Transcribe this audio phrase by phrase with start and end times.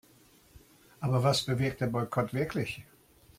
[0.99, 2.83] Aber was bewirkt der Boykott wirklich?